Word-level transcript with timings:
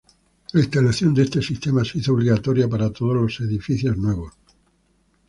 La 0.53 0.61
instalación 0.61 1.13
de 1.13 1.21
este 1.21 1.43
sistema 1.43 1.85
se 1.85 1.99
hizo 1.99 2.13
obligatoria 2.13 2.67
para 2.67 2.91
todos 2.91 3.13
los 3.13 3.39
edificios 3.39 3.95
nuevos. 3.97 4.33